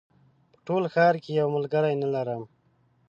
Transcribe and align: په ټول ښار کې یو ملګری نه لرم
په 0.53 0.57
ټول 0.67 0.83
ښار 0.93 1.15
کې 1.23 1.31
یو 1.39 1.47
ملګری 1.55 1.93
نه 2.01 2.07
لرم 2.15 2.41